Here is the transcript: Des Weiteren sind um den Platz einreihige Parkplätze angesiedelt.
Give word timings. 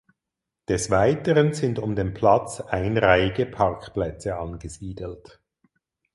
Des 0.67 0.89
Weiteren 0.89 1.53
sind 1.53 1.77
um 1.77 1.95
den 1.95 2.15
Platz 2.15 2.59
einreihige 2.59 3.45
Parkplätze 3.45 4.35
angesiedelt. 4.35 5.39